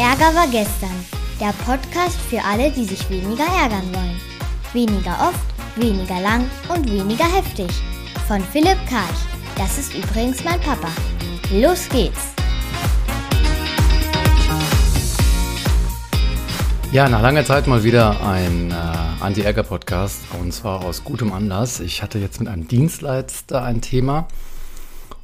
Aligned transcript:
Ärger 0.00 0.34
war 0.34 0.46
gestern. 0.46 1.04
Der 1.38 1.52
Podcast 1.66 2.18
für 2.30 2.42
alle, 2.42 2.70
die 2.70 2.86
sich 2.86 3.10
weniger 3.10 3.44
ärgern 3.44 3.84
wollen. 3.92 4.18
Weniger 4.72 5.12
oft, 5.28 5.44
weniger 5.76 6.18
lang 6.22 6.50
und 6.74 6.90
weniger 6.90 7.26
heftig. 7.26 7.68
Von 8.26 8.40
Philipp 8.40 8.78
Karch. 8.88 9.20
Das 9.56 9.76
ist 9.76 9.92
übrigens 9.92 10.42
mein 10.42 10.58
Papa. 10.60 10.88
Los 11.52 11.86
geht's! 11.90 12.32
Ja, 16.92 17.06
nach 17.06 17.20
langer 17.20 17.44
Zeit 17.44 17.66
mal 17.66 17.84
wieder 17.84 18.26
ein 18.26 18.70
äh, 18.70 19.22
Anti-Ärger-Podcast 19.22 20.22
und 20.40 20.54
zwar 20.54 20.82
aus 20.82 21.04
gutem 21.04 21.30
Anlass. 21.30 21.78
Ich 21.78 22.02
hatte 22.02 22.18
jetzt 22.18 22.40
mit 22.40 22.48
einem 22.48 22.66
Dienstleister 22.66 23.62
ein 23.62 23.82
Thema 23.82 24.28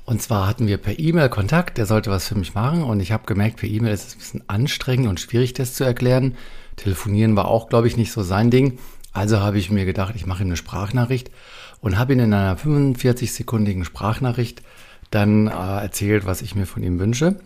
und 0.06 0.22
zwar 0.22 0.46
hatten 0.46 0.68
wir 0.68 0.78
per 0.78 0.98
E-Mail 0.98 1.28
Kontakt, 1.28 1.78
der 1.78 1.86
sollte 1.86 2.10
was 2.10 2.28
für 2.28 2.36
mich 2.36 2.54
machen 2.54 2.84
und 2.84 3.00
ich 3.00 3.10
habe 3.10 3.26
gemerkt, 3.26 3.56
per 3.56 3.68
E-Mail 3.68 3.92
ist 3.92 4.06
es 4.06 4.14
ein 4.14 4.18
bisschen 4.18 4.48
anstrengend 4.48 5.08
und 5.08 5.18
schwierig, 5.18 5.52
das 5.52 5.74
zu 5.74 5.82
erklären. 5.82 6.36
Telefonieren 6.76 7.34
war 7.34 7.48
auch, 7.48 7.68
glaube 7.68 7.88
ich, 7.88 7.96
nicht 7.96 8.12
so 8.12 8.22
sein 8.22 8.50
Ding. 8.50 8.78
Also 9.12 9.40
habe 9.40 9.58
ich 9.58 9.70
mir 9.70 9.84
gedacht, 9.84 10.14
ich 10.14 10.24
mache 10.24 10.44
ihm 10.44 10.48
eine 10.48 10.56
Sprachnachricht 10.56 11.30
und 11.80 11.98
habe 11.98 12.12
ihn 12.12 12.20
in 12.20 12.32
einer 12.32 12.56
45-sekundigen 12.56 13.84
Sprachnachricht 13.84 14.62
dann 15.10 15.48
äh, 15.48 15.50
erzählt, 15.50 16.24
was 16.24 16.40
ich 16.40 16.54
mir 16.54 16.66
von 16.66 16.84
ihm 16.84 17.00
wünsche. 17.00 17.40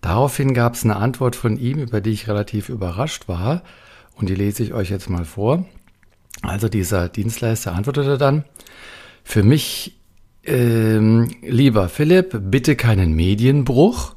Daraufhin 0.00 0.54
gab 0.54 0.74
es 0.74 0.84
eine 0.84 0.96
Antwort 0.96 1.36
von 1.36 1.58
ihm, 1.58 1.78
über 1.78 2.00
die 2.00 2.10
ich 2.10 2.28
relativ 2.28 2.70
überrascht 2.70 3.28
war. 3.28 3.62
Und 4.14 4.30
die 4.30 4.34
lese 4.34 4.62
ich 4.62 4.72
euch 4.72 4.88
jetzt 4.88 5.10
mal 5.10 5.24
vor. 5.26 5.66
Also 6.42 6.68
dieser 6.68 7.08
Dienstleister 7.08 7.74
antwortete 7.74 8.16
dann, 8.16 8.44
für 9.24 9.42
mich, 9.42 9.95
ähm, 10.46 11.30
lieber 11.42 11.88
Philipp, 11.88 12.38
bitte 12.50 12.76
keinen 12.76 13.14
Medienbruch. 13.14 14.14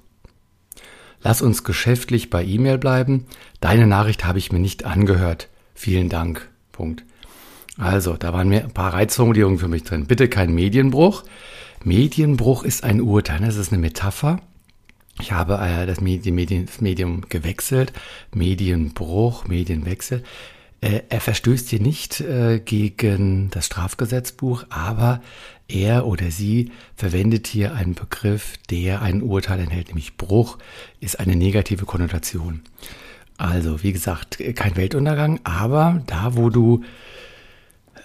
Lass 1.22 1.42
uns 1.42 1.64
geschäftlich 1.64 2.30
bei 2.30 2.44
E-Mail 2.44 2.78
bleiben. 2.78 3.26
Deine 3.60 3.88
Nachricht 3.88 4.26
habe 4.26 4.40
ich 4.40 4.52
mir 4.52 4.60
nicht 4.60 4.86
angehört. 4.86 5.50
Vielen 5.74 6.10
Dank. 6.10 6.50
Punkt. 6.72 7.04
Also, 7.78 8.16
da 8.18 8.34
waren 8.34 8.50
mir 8.50 8.64
ein 8.64 8.72
paar 8.72 8.94
Reizformulierungen 8.94 9.60
für 9.60 9.68
mich 9.68 9.84
drin. 9.84 10.06
Bitte 10.06 10.30
kein 10.30 10.54
Medienbruch. 10.54 11.24
Medienbruch 11.84 12.64
ist 12.64 12.84
ein 12.84 13.02
Urteil. 13.02 13.40
Das 13.42 13.56
ist 13.56 13.72
eine 13.72 13.82
Metapher. 13.82 14.40
Ich 15.22 15.32
habe 15.34 15.56
äh, 15.56 15.86
das, 15.86 15.98
das 15.98 16.82
Medium 16.82 17.22
gewechselt, 17.28 17.94
Medienbruch, 18.34 19.48
Medienwechsel. 19.48 20.24
Äh, 20.82 21.02
er 21.10 21.20
verstößt 21.20 21.70
hier 21.70 21.82
nicht 21.82 22.22
äh, 22.22 22.60
gegen 22.60 23.50
das 23.52 23.66
Strafgesetzbuch, 23.66 24.66
aber 24.70 25.22
er 25.68 26.06
oder 26.06 26.32
sie 26.32 26.72
verwendet 26.96 27.48
hier 27.48 27.74
einen 27.74 27.96
Begriff, 27.96 28.58
der 28.70 29.02
ein 29.02 29.22
Urteil 29.22 29.60
enthält, 29.60 29.90
nämlich 29.90 30.18
Bruch, 30.18 30.58
ist 31.00 31.20
eine 31.20 31.36
negative 31.36 31.86
Konnotation. 31.86 32.62
Also, 33.38 33.84
wie 33.84 33.94
gesagt, 33.94 34.40
kein 34.56 34.76
Weltuntergang, 34.76 35.40
aber 35.44 36.02
da, 36.08 36.36
wo 36.36 36.50
du 36.50 36.84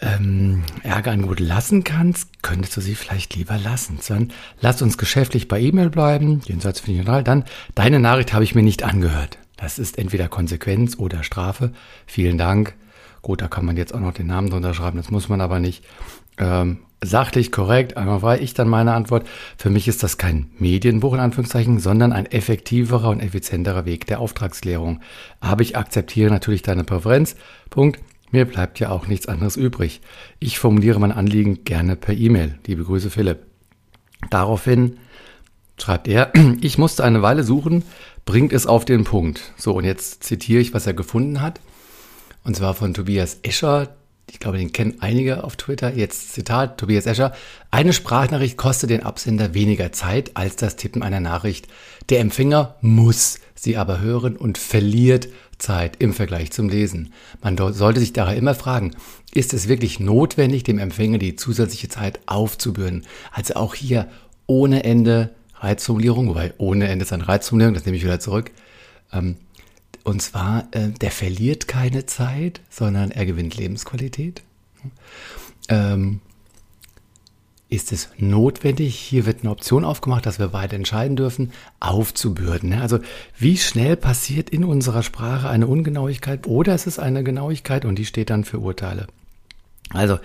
ähm, 0.01 0.63
Ärgerangebot 0.83 1.41
lassen 1.41 1.85
kannst, 1.85 2.43
könntest 2.43 2.77
du 2.77 2.81
sie 2.81 2.95
vielleicht 2.95 3.35
lieber 3.35 3.59
lassen. 3.59 3.99
Sondern 4.01 4.33
lass 4.61 4.83
uns 4.83 4.99
geschäftlich 4.99 5.49
bei 5.49 5.61
E-Mail 5.61 5.91
bleiben. 5.91 6.41
Den 6.43 6.61
Satz 6.61 6.81
finde 6.81 7.01
ich 7.01 7.07
total. 7.07 7.25
Dann, 7.25 7.45
deine 7.75 8.01
Nachricht 8.01 8.33
habe 8.33 8.45
ich 8.45 8.55
mir 8.55 8.63
nicht 8.63 8.83
angehört. 8.83 9.39
Das 9.65 9.79
ist 9.79 9.97
entweder 9.97 10.29
Konsequenz 10.29 10.99
oder 10.99 11.23
Strafe. 11.23 11.73
Vielen 12.05 12.37
Dank. 12.37 12.75
Gut, 13.23 13.41
da 13.41 13.49
kann 13.49 13.65
man 13.65 13.79
jetzt 13.79 13.95
auch 13.95 14.01
noch 14.01 14.13
den 14.13 14.27
Namen 14.27 14.51
drunter 14.51 14.75
schreiben, 14.75 14.99
das 14.99 15.11
muss 15.11 15.31
man 15.31 15.41
aber 15.41 15.59
nicht. 15.59 15.83
Ähm, 16.37 16.81
sachlich 17.03 17.51
korrekt, 17.51 17.97
einmal 17.97 18.21
war 18.21 18.39
ich 18.39 18.53
dann 18.53 18.69
meine 18.69 18.93
Antwort. 18.93 19.27
Für 19.57 19.71
mich 19.71 19.89
ist 19.89 20.03
das 20.03 20.19
kein 20.19 20.51
Medienbuch 20.59 21.15
in 21.15 21.21
Anführungszeichen, 21.21 21.79
sondern 21.79 22.13
ein 22.13 22.27
effektiverer 22.27 23.09
und 23.09 23.21
effizienterer 23.21 23.87
Weg 23.87 24.07
der 24.07 24.21
Auftragsklärung. 24.21 25.01
Aber 25.41 25.63
ich 25.63 25.79
akzeptiere 25.79 26.31
natürlich 26.31 26.61
deine 26.61 26.85
Präferenz. 26.85 27.35
Punkt. 27.71 28.01
Mir 28.33 28.45
bleibt 28.45 28.81
ja 28.81 28.91
auch 28.91 29.07
nichts 29.07 29.29
anderes 29.29 29.57
übrig. 29.57 30.03
Ich 30.41 30.59
formuliere 30.59 31.01
mein 31.01 31.13
Anliegen 31.13 31.65
gerne 31.65 31.97
per 31.97 32.15
E-Mail. 32.15 32.59
Liebe 32.67 32.85
Grüße, 32.85 33.09
Philipp. 33.09 33.47
Daraufhin 34.29 34.99
schreibt 35.79 36.07
er, 36.09 36.33
ich 36.61 36.77
musste 36.77 37.03
eine 37.05 37.23
Weile 37.23 37.45
suchen, 37.45 37.83
bringt 38.25 38.53
es 38.53 38.67
auf 38.67 38.85
den 38.85 39.05
Punkt. 39.05 39.53
So, 39.57 39.73
und 39.73 39.85
jetzt 39.85 40.25
zitiere 40.25 40.61
ich, 40.61 40.75
was 40.75 40.87
er 40.87 40.95
gefunden 40.95 41.41
hat. 41.41 41.61
Und 42.43 42.57
zwar 42.57 42.75
von 42.75 42.95
Tobias 42.95 43.39
Escher. 43.43 43.97
Ich 44.31 44.41
glaube, 44.41 44.59
den 44.59 44.73
kennen 44.73 44.97
einige 45.01 45.45
auf 45.45 45.57
Twitter. 45.57 45.95
Jetzt 45.95 46.33
Zitat, 46.33 46.79
Tobias 46.79 47.07
Escher. 47.07 47.33
Eine 47.71 47.93
Sprachnachricht 47.93 48.57
kostet 48.57 48.91
den 48.91 49.03
Absender 49.03 49.55
weniger 49.55 49.93
Zeit 49.93 50.33
als 50.35 50.57
das 50.57 50.77
Tippen 50.77 51.03
einer 51.03 51.21
Nachricht. 51.21 51.69
Der 52.09 52.21
Empfänger 52.21 52.77
muss 52.81 53.39
sie 53.55 53.77
aber 53.77 54.01
hören 54.01 54.37
und 54.37 54.59
verliert 54.59 55.29
Zeit 55.59 55.97
im 55.99 56.13
Vergleich 56.13 56.51
zum 56.53 56.69
Lesen. 56.69 57.13
Man 57.43 57.57
sollte 57.57 58.01
sich 58.01 58.13
daher 58.13 58.37
immer 58.37 58.55
fragen, 58.55 58.93
ist 59.33 59.55
es 59.55 59.69
wirklich 59.69 60.01
notwendig, 60.01 60.65
dem 60.65 60.79
Empfänger 60.79 61.19
die 61.19 61.37
zusätzliche 61.37 61.89
Zeit 61.89 62.21
aufzubürden? 62.27 63.07
Also 63.33 63.55
auch 63.55 63.75
hier 63.75 64.09
ohne 64.47 64.85
Ende 64.85 65.31
Reizformulierung, 65.65 66.29
wobei 66.29 66.53
ohne 66.59 66.89
Ende 66.89 67.05
ist 67.05 67.13
eine 67.13 67.27
Reizformulierung, 67.27 67.75
das 67.75 67.85
nehme 67.85 67.97
ich 67.97 68.05
wieder 68.05 68.21
zurück. 68.21 68.51
Ähm, 69.13 69.37
und 70.05 70.21
zwar, 70.21 70.69
äh, 70.73 70.91
der 70.91 71.11
verliert 71.11 71.67
keine 71.67 72.07
Zeit, 72.07 72.61
sondern 72.69 73.11
er 73.11 73.27
gewinnt 73.27 73.57
Lebensqualität. 73.57 74.43
Ähm, 75.69 76.21
ist 77.71 77.91
es 77.91 78.11
notwendig, 78.19 78.95
hier 78.95 79.27
wird 79.27 79.41
eine 79.41 79.51
Option 79.51 79.85
aufgemacht, 79.85 80.27
dass 80.27 80.39
wir 80.39 80.49
beide 80.49 80.77
entscheiden 80.77 81.17
dürfen, 81.17 81.53
aufzubürden. 81.81 82.75
Also 82.75 82.99
wie 83.39 83.57
schnell 83.57 83.97
passiert 83.97 84.51
in 84.51 84.65
unserer 84.65 85.03
Sprache 85.03 85.49
eine 85.49 85.67
Ungenauigkeit 85.67 86.47
oder 86.47 86.75
es 86.75 86.87
ist 86.87 86.99
eine 86.99 87.25
Genauigkeit 87.25 87.85
und 87.85 87.97
die 87.99 88.05
steht 88.05 88.31
dann 88.31 88.45
für 88.45 88.59
Urteile. 88.59 89.07
Also 89.91 90.19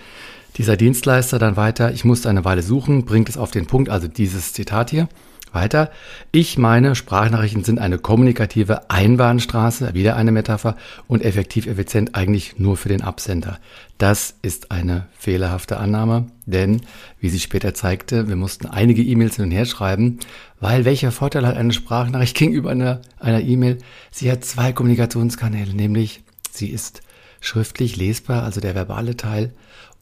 dieser 0.58 0.76
Dienstleister 0.76 1.38
dann 1.38 1.56
weiter, 1.56 1.92
ich 1.92 2.04
musste 2.04 2.28
eine 2.28 2.44
Weile 2.44 2.62
suchen, 2.62 3.04
bringt 3.04 3.28
es 3.28 3.36
auf 3.36 3.50
den 3.50 3.66
Punkt, 3.66 3.88
also 3.88 4.06
dieses 4.06 4.52
Zitat 4.52 4.90
hier. 4.90 5.08
Weiter, 5.52 5.90
ich 6.32 6.58
meine, 6.58 6.94
Sprachnachrichten 6.94 7.64
sind 7.64 7.78
eine 7.78 7.98
kommunikative 7.98 8.90
Einbahnstraße, 8.90 9.94
wieder 9.94 10.16
eine 10.16 10.32
Metapher, 10.32 10.76
und 11.08 11.22
effektiv 11.22 11.66
effizient 11.66 12.14
eigentlich 12.14 12.58
nur 12.58 12.76
für 12.76 12.88
den 12.88 13.02
Absender. 13.02 13.58
Das 13.98 14.34
ist 14.42 14.70
eine 14.70 15.06
fehlerhafte 15.18 15.76
Annahme, 15.76 16.26
denn, 16.46 16.80
wie 17.18 17.28
sich 17.28 17.42
später 17.42 17.74
zeigte, 17.74 18.28
wir 18.28 18.36
mussten 18.36 18.66
einige 18.66 19.02
E-Mails 19.02 19.36
hin 19.36 19.46
und 19.46 19.50
her 19.50 19.66
schreiben, 19.66 20.18
weil 20.60 20.84
welcher 20.84 21.12
Vorteil 21.12 21.46
hat 21.46 21.56
eine 21.56 21.72
Sprachnachricht 21.72 22.36
gegenüber 22.38 22.70
einer 22.70 23.40
E-Mail? 23.40 23.78
Sie 24.10 24.30
hat 24.30 24.44
zwei 24.44 24.72
Kommunikationskanäle, 24.72 25.74
nämlich 25.74 26.22
sie 26.50 26.68
ist 26.68 27.02
schriftlich 27.40 27.96
lesbar, 27.96 28.42
also 28.42 28.60
der 28.60 28.74
verbale 28.74 29.16
Teil, 29.16 29.52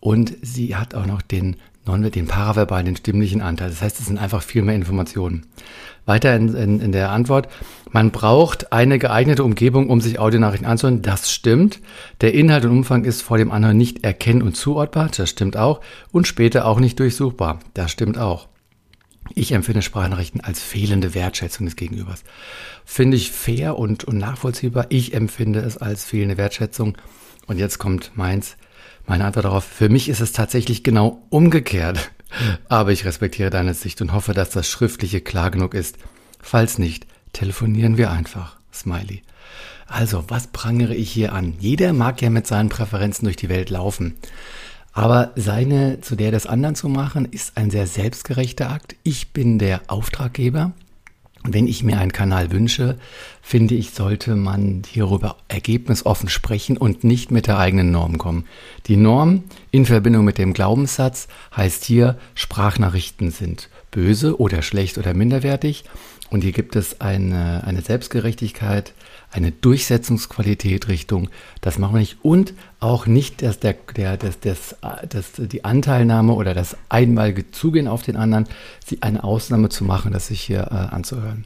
und 0.01 0.37
sie 0.43 0.77
hat 0.77 0.95
auch 0.95 1.07
noch 1.07 1.23
den 1.23 1.57
non 1.89 2.11
den 2.11 2.27
paraverbalen, 2.27 2.87
den 2.87 2.97
stimmlichen 2.97 3.41
Anteil. 3.41 3.71
Das 3.71 3.83
heißt, 3.83 3.99
es 3.99 4.07
sind 4.07 4.19
einfach 4.19 4.43
viel 4.43 4.63
mehr 4.63 4.75
Informationen. 4.75 5.47
Weiter 6.07 6.35
in, 6.37 6.55
in, 6.55 6.81
in 6.81 6.93
der 6.93 7.11
Antwort, 7.11 7.49
man 7.91 8.11
braucht 8.11 8.73
eine 8.73 8.99
geeignete 8.99 9.45
Umgebung, 9.45 9.91
um 9.91 10.01
sich 10.01 10.19
Audionachrichten 10.19 10.67
anzuhören. 10.67 11.03
Das 11.03 11.31
stimmt. 11.31 11.81
Der 12.21 12.35
Inhalt 12.35 12.65
und 12.65 12.71
Umfang 12.71 13.05
ist 13.05 13.23
vor 13.23 13.39
dem 13.39 13.51
Anhören 13.51 13.77
nicht 13.77 14.05
erkennen 14.05 14.43
und 14.43 14.57
zuordbar. 14.57 15.11
Das 15.15 15.29
stimmt 15.29 15.57
auch. 15.57 15.81
Und 16.13 16.27
später 16.27 16.67
auch 16.67 16.81
nicht 16.81 16.99
durchsuchbar. 16.99 17.61
Das 17.75 17.91
stimmt 17.91 18.19
auch. 18.19 18.49
Ich 19.35 19.53
empfinde 19.53 19.83
Sprachnachrichten 19.83 20.41
als 20.41 20.63
fehlende 20.63 21.15
Wertschätzung 21.15 21.67
des 21.67 21.77
Gegenübers. 21.77 22.25
Finde 22.85 23.17
ich 23.17 23.31
fair 23.31 23.77
und, 23.79 24.05
und 24.05 24.17
nachvollziehbar. 24.17 24.87
Ich 24.89 25.13
empfinde 25.13 25.61
es 25.61 25.77
als 25.77 26.05
fehlende 26.05 26.39
Wertschätzung. 26.39 26.97
Und 27.47 27.59
jetzt 27.59 27.79
kommt 27.79 28.13
meins. 28.15 28.57
Meine 29.09 29.25
Antwort 29.25 29.47
darauf, 29.47 29.65
für 29.65 29.89
mich 29.89 30.11
ist 30.11 30.21
es 30.21 30.33
tatsächlich 30.33 30.85
genau 30.85 31.23
umgekehrt. 31.31 32.11
Aber 32.69 32.93
ich 32.93 33.07
respektiere 33.07 33.49
deine 33.49 33.73
Sicht 33.73 34.03
und 34.03 34.13
hoffe, 34.13 34.35
dass 34.35 34.51
das 34.51 34.69
Schriftliche 34.69 35.23
klar 35.23 35.51
genug 35.51 35.73
ist. 35.73 35.97
Falls 36.41 36.79
nicht, 36.79 37.07
telefonieren 37.33 37.97
wir 37.97 38.11
einfach. 38.11 38.57
Smiley. 38.73 39.23
Also, 39.87 40.25
was 40.29 40.49
prangere 40.49 40.95
ich 40.95 41.11
hier 41.11 41.33
an? 41.33 41.55
Jeder 41.59 41.95
mag 41.95 42.21
ja 42.21 42.29
mit 42.29 42.47
seinen 42.47 42.69
Präferenzen 42.69 43.25
durch 43.25 43.37
die 43.37 43.49
Welt 43.49 43.71
laufen. 43.71 44.15
Aber 44.93 45.33
seine 45.37 46.03
zu 46.03 46.15
der 46.15 46.31
des 46.31 46.47
anderen 46.47 46.75
zu 46.75 46.91
machen, 46.91 47.25
ist 47.25 47.57
ein 47.57 47.71
sehr 47.71 47.87
selbstgerechter 47.87 48.71
Akt. 48.71 48.95
Ich 49.05 49.33
bin 49.33 49.59
der 49.59 49.81
Auftraggeber 49.87 50.73
wenn 51.45 51.67
ich 51.67 51.83
mir 51.83 51.99
einen 51.99 52.13
Kanal 52.13 52.51
wünsche, 52.51 52.97
finde 53.43 53.75
ich, 53.75 53.91
sollte 53.91 54.35
man 54.35 54.83
hierüber 54.87 55.37
ergebnisoffen 55.49 56.29
sprechen 56.29 56.77
und 56.77 57.05
nicht 57.05 57.31
mit 57.31 57.47
der 57.47 57.59
eigenen 57.59 57.91
Norm 57.91 58.19
kommen. 58.19 58.45
Die 58.87 58.97
Norm 58.97 59.45
in 59.71 59.87
Verbindung 59.87 60.25
mit 60.25 60.39
dem 60.39 60.53
Glaubenssatz 60.53 61.29
heißt 61.57 61.85
hier, 61.85 62.19
Sprachnachrichten 62.35 63.31
sind 63.31 63.71
böse 63.91 64.39
oder 64.41 64.63
schlecht 64.63 64.99
oder 64.99 65.15
minderwertig. 65.15 65.85
Und 66.31 66.43
hier 66.43 66.53
gibt 66.53 66.77
es 66.77 67.01
eine, 67.01 67.65
eine 67.65 67.81
Selbstgerechtigkeit, 67.81 68.93
eine 69.31 69.51
Durchsetzungsqualität 69.51 70.89
Richtung, 70.89 71.29
das 71.61 71.79
machen 71.79 71.95
wir 71.95 72.01
nicht. 72.01 72.19
Und 72.23 72.55
auch 72.81 73.07
nicht 73.07 73.43
dass 73.43 73.59
der, 73.61 73.77
der, 73.97 74.17
das, 74.17 74.41
das, 74.41 74.77
das, 75.09 75.33
die 75.37 75.65
Anteilnahme 75.65 76.33
oder 76.35 76.55
das 76.55 76.77
einmalige 76.89 77.51
Zugehen 77.51 77.89
auf 77.89 78.03
den 78.03 78.17
anderen, 78.17 78.47
sie 78.85 79.03
eine 79.03 79.25
Ausnahme 79.25 79.69
zu 79.69 79.85
machen, 79.85 80.13
das 80.13 80.29
sich 80.29 80.41
hier 80.41 80.69
äh, 80.71 80.95
anzuhören. 80.95 81.45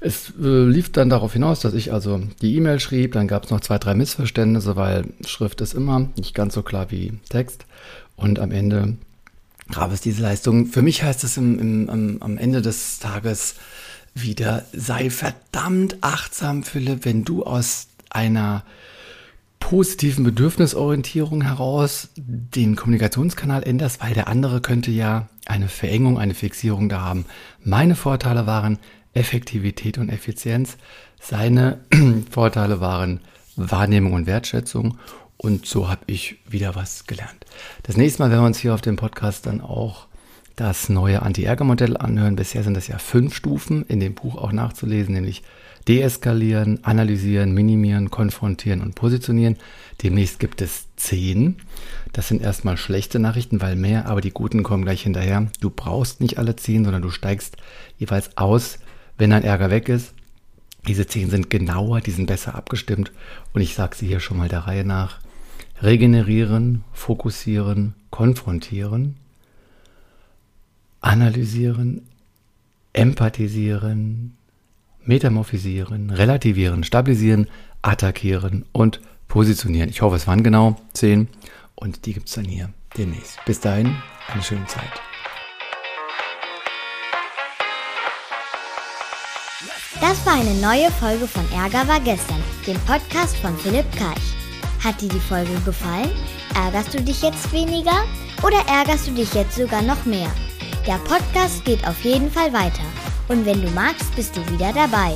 Es 0.00 0.32
äh, 0.42 0.64
lief 0.64 0.90
dann 0.90 1.10
darauf 1.10 1.32
hinaus, 1.32 1.60
dass 1.60 1.74
ich 1.74 1.92
also 1.92 2.20
die 2.40 2.56
E-Mail 2.56 2.80
schrieb, 2.80 3.12
dann 3.12 3.28
gab 3.28 3.44
es 3.44 3.50
noch 3.50 3.60
zwei, 3.60 3.78
drei 3.78 3.94
Missverständnisse, 3.94 4.76
weil 4.76 5.04
Schrift 5.26 5.60
ist 5.60 5.74
immer 5.74 6.08
nicht 6.16 6.34
ganz 6.34 6.54
so 6.54 6.62
klar 6.62 6.90
wie 6.90 7.12
Text. 7.28 7.66
Und 8.16 8.38
am 8.38 8.50
Ende 8.50 8.96
gab 9.70 9.92
es 9.92 10.00
diese 10.00 10.22
Leistung. 10.22 10.66
Für 10.66 10.82
mich 10.82 11.02
heißt 11.02 11.24
es 11.24 11.36
im, 11.36 11.58
im, 11.58 11.90
am, 11.90 12.16
am 12.20 12.38
Ende 12.38 12.62
des 12.62 12.98
Tages 12.98 13.56
wieder, 14.14 14.64
sei 14.72 15.10
verdammt 15.10 15.98
achtsam, 16.02 16.64
Philipp, 16.64 17.04
wenn 17.04 17.24
du 17.24 17.44
aus 17.44 17.88
einer 18.10 18.64
positiven 19.58 20.24
Bedürfnisorientierung 20.24 21.42
heraus 21.42 22.08
den 22.16 22.76
Kommunikationskanal 22.76 23.62
änderst, 23.62 24.02
weil 24.02 24.12
der 24.12 24.28
andere 24.28 24.60
könnte 24.60 24.90
ja 24.90 25.28
eine 25.46 25.68
Verengung, 25.68 26.18
eine 26.18 26.34
Fixierung 26.34 26.88
da 26.88 27.00
haben. 27.00 27.24
Meine 27.62 27.94
Vorteile 27.94 28.46
waren 28.46 28.78
Effektivität 29.14 29.98
und 29.98 30.08
Effizienz. 30.08 30.76
Seine 31.20 31.80
Vorteile 32.30 32.80
waren 32.80 33.20
Wahrnehmung 33.56 34.12
und 34.14 34.26
Wertschätzung. 34.26 34.98
Und 35.36 35.66
so 35.66 35.88
habe 35.88 36.02
ich 36.06 36.36
wieder 36.46 36.74
was 36.74 37.06
gelernt. 37.06 37.46
Das 37.82 37.96
nächste 37.96 38.22
Mal 38.22 38.30
werden 38.30 38.42
wir 38.42 38.46
uns 38.46 38.58
hier 38.58 38.74
auf 38.74 38.80
dem 38.80 38.96
Podcast 38.96 39.46
dann 39.46 39.60
auch 39.60 40.06
das 40.56 40.88
neue 40.88 41.22
Anti-Ärger-Modell 41.22 41.96
anhören. 41.96 42.36
Bisher 42.36 42.62
sind 42.62 42.74
das 42.74 42.88
ja 42.88 42.98
fünf 42.98 43.34
Stufen, 43.34 43.84
in 43.86 44.00
dem 44.00 44.14
Buch 44.14 44.36
auch 44.36 44.52
nachzulesen, 44.52 45.14
nämlich 45.14 45.42
deeskalieren, 45.88 46.84
analysieren, 46.84 47.52
minimieren, 47.52 48.10
konfrontieren 48.10 48.80
und 48.80 48.94
positionieren. 48.94 49.56
Demnächst 50.02 50.38
gibt 50.38 50.62
es 50.62 50.86
zehn. 50.96 51.56
Das 52.12 52.28
sind 52.28 52.42
erstmal 52.42 52.76
schlechte 52.76 53.18
Nachrichten, 53.18 53.60
weil 53.60 53.76
mehr, 53.76 54.06
aber 54.06 54.20
die 54.20 54.30
guten 54.30 54.62
kommen 54.62 54.84
gleich 54.84 55.02
hinterher. 55.02 55.48
Du 55.60 55.70
brauchst 55.70 56.20
nicht 56.20 56.38
alle 56.38 56.56
zehn, 56.56 56.84
sondern 56.84 57.02
du 57.02 57.10
steigst 57.10 57.56
jeweils 57.98 58.36
aus, 58.36 58.78
wenn 59.18 59.30
dein 59.30 59.44
Ärger 59.44 59.70
weg 59.70 59.88
ist. 59.88 60.14
Diese 60.86 61.06
zehn 61.06 61.30
sind 61.30 61.48
genauer, 61.48 62.00
die 62.00 62.10
sind 62.10 62.26
besser 62.26 62.54
abgestimmt 62.54 63.12
und 63.52 63.60
ich 63.60 63.74
sage 63.74 63.96
sie 63.96 64.06
hier 64.06 64.20
schon 64.20 64.36
mal 64.36 64.48
der 64.48 64.60
Reihe 64.60 64.84
nach. 64.84 65.20
Regenerieren, 65.80 66.84
fokussieren, 66.92 67.94
konfrontieren, 68.10 69.16
analysieren, 71.02 72.08
empathisieren, 72.92 74.36
metamorphisieren, 75.04 76.10
relativieren, 76.10 76.84
stabilisieren, 76.84 77.48
attackieren 77.82 78.64
und 78.72 79.00
positionieren. 79.28 79.90
Ich 79.90 80.00
hoffe, 80.02 80.16
es 80.16 80.26
waren 80.26 80.42
genau 80.42 80.76
zehn 80.94 81.28
und 81.74 82.06
die 82.06 82.14
gibt 82.14 82.28
es 82.28 82.34
dann 82.34 82.44
hier 82.44 82.70
demnächst. 82.96 83.38
Bis 83.44 83.60
dahin, 83.60 83.94
eine 84.28 84.42
schöne 84.42 84.66
Zeit. 84.66 84.90
Das 90.00 90.26
war 90.26 90.34
eine 90.34 90.54
neue 90.60 90.90
Folge 90.90 91.26
von 91.26 91.44
Ärger 91.52 91.86
war 91.86 92.00
gestern, 92.00 92.42
dem 92.66 92.76
Podcast 92.80 93.36
von 93.36 93.56
Philipp 93.58 93.90
Karch. 93.96 94.34
Hat 94.82 95.00
dir 95.00 95.08
die 95.08 95.20
Folge 95.20 95.54
gefallen? 95.64 96.10
Ärgerst 96.54 96.92
du 96.92 97.00
dich 97.00 97.22
jetzt 97.22 97.52
weniger 97.52 98.04
oder 98.42 98.58
ärgerst 98.68 99.06
du 99.06 99.12
dich 99.12 99.32
jetzt 99.32 99.56
sogar 99.56 99.80
noch 99.80 100.04
mehr? 100.04 100.30
Der 100.86 100.98
Podcast 100.98 101.64
geht 101.64 101.86
auf 101.86 102.02
jeden 102.02 102.28
Fall 102.28 102.52
weiter. 102.52 102.82
Und 103.28 103.46
wenn 103.46 103.62
du 103.62 103.70
magst, 103.70 104.14
bist 104.16 104.36
du 104.36 104.40
wieder 104.50 104.72
dabei. 104.72 105.14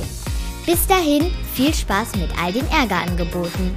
Bis 0.65 0.87
dahin, 0.87 1.29
viel 1.53 1.73
Spaß 1.73 2.15
mit 2.15 2.29
all 2.41 2.53
den 2.53 2.65
Ärgerangeboten. 2.67 3.75